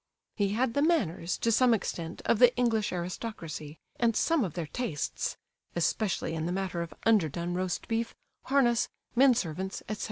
[0.35, 4.65] He had the manners, to some extent, of the English aristocracy, and some of their
[4.65, 5.37] tastes
[5.75, 9.99] (especially in the matter of under done roast beef, harness, men servants, etc.).